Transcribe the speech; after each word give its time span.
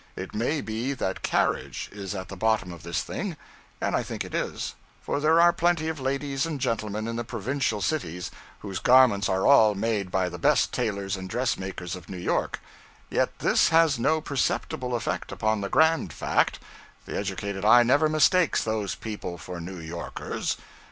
It 0.15 0.33
may 0.33 0.61
be 0.61 0.93
that 0.93 1.21
_carriage 1.21 1.87
_is 1.91 2.19
at 2.19 2.27
the 2.29 2.35
bottom 2.35 2.71
of 2.71 2.81
this 2.81 3.03
thing; 3.03 3.37
and 3.79 3.95
I 3.95 4.01
think 4.01 4.25
it 4.25 4.33
is; 4.33 4.73
for 4.99 5.19
there 5.19 5.39
are 5.39 5.53
plenty 5.53 5.89
of 5.89 5.99
ladies 5.99 6.43
and 6.47 6.59
gentlemen 6.59 7.07
in 7.07 7.17
the 7.17 7.23
provincial 7.23 7.83
cities 7.83 8.31
whose 8.61 8.79
garments 8.79 9.29
are 9.29 9.45
all 9.45 9.75
made 9.75 10.09
by 10.09 10.27
the 10.27 10.39
best 10.39 10.71
tailors 10.73 11.15
and 11.15 11.29
dressmakers 11.29 11.95
of 11.95 12.09
New 12.09 12.17
York; 12.17 12.59
yet 13.11 13.37
this 13.37 13.69
has 13.69 13.99
no 13.99 14.21
perceptible 14.21 14.95
effect 14.95 15.31
upon 15.31 15.61
the 15.61 15.69
grand 15.69 16.13
fact: 16.13 16.57
the 17.05 17.15
educated 17.15 17.63
eye 17.63 17.83
never 17.83 18.09
mistakes 18.09 18.63
those 18.63 18.95
people 18.95 19.37
for 19.37 19.61
New 19.61 19.77
Yorkers. 19.77 20.57